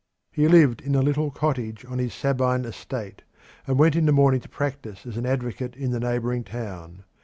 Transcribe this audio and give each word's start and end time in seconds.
He 0.31 0.47
lived 0.47 0.81
in 0.81 0.95
a 0.95 1.01
little 1.03 1.29
cottage 1.29 1.85
on 1.85 1.99
his 1.99 2.11
Sabine 2.15 2.65
estate, 2.65 3.21
and 3.67 3.77
went 3.77 3.95
in 3.95 4.07
the 4.07 4.11
morning 4.11 4.41
to 4.41 4.49
practise 4.49 5.05
as 5.05 5.15
an 5.15 5.27
advocate 5.27 5.75
in 5.75 5.91
the 5.91 5.99
neighbouring 5.99 6.43
town. 6.43 7.03